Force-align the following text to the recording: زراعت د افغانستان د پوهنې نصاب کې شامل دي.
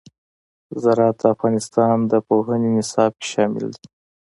زراعت 0.83 1.17
د 1.21 1.23
افغانستان 1.35 1.95
د 2.11 2.13
پوهنې 2.27 2.69
نصاب 2.77 3.11
کې 3.21 3.27
شامل 3.33 3.65
دي. 3.75 3.85